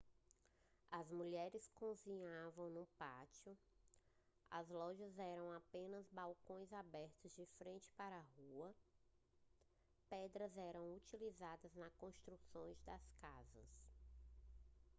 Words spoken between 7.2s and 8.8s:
de frente para a rua